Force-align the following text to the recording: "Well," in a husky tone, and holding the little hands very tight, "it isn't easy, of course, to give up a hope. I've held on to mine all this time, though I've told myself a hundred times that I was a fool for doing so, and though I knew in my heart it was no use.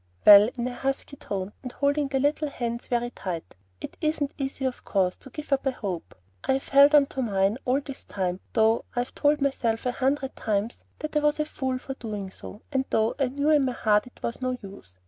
"Well," 0.25 0.49
in 0.55 0.67
a 0.67 0.73
husky 0.73 1.15
tone, 1.15 1.53
and 1.61 1.71
holding 1.71 2.07
the 2.07 2.19
little 2.19 2.49
hands 2.49 2.87
very 2.87 3.11
tight, 3.11 3.53
"it 3.79 3.97
isn't 4.01 4.33
easy, 4.39 4.65
of 4.65 4.83
course, 4.83 5.15
to 5.17 5.29
give 5.29 5.53
up 5.53 5.63
a 5.67 5.71
hope. 5.73 6.15
I've 6.43 6.69
held 6.69 6.95
on 6.95 7.05
to 7.05 7.21
mine 7.21 7.59
all 7.65 7.81
this 7.81 8.03
time, 8.05 8.39
though 8.53 8.85
I've 8.95 9.13
told 9.13 9.41
myself 9.41 9.85
a 9.85 9.91
hundred 9.91 10.35
times 10.35 10.85
that 10.97 11.15
I 11.15 11.19
was 11.19 11.39
a 11.39 11.45
fool 11.45 11.77
for 11.77 11.93
doing 11.93 12.31
so, 12.31 12.63
and 12.71 12.83
though 12.89 13.13
I 13.19 13.27
knew 13.27 13.51
in 13.51 13.63
my 13.63 13.73
heart 13.73 14.07
it 14.07 14.23
was 14.23 14.41
no 14.41 14.57
use. 14.63 14.97